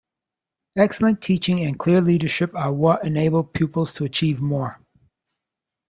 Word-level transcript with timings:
Excellent 0.75 1.21
teaching 1.21 1.59
and 1.59 1.77
clear 1.77 2.01
leadership 2.01 2.55
are 2.55 2.73
what 2.73 3.05
enable 3.05 3.43
pupils 3.43 3.93
to 3.93 4.03
achieve 4.03 4.41
more. 4.41 4.79